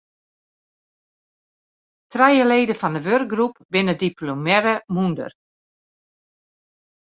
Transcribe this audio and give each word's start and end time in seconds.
Trije 2.11 2.45
leden 2.51 2.79
fan 2.81 2.93
de 2.95 3.01
wurkgroep 3.07 3.55
binne 3.71 3.95
diplomearre 4.03 4.75
mûnder. 4.93 5.31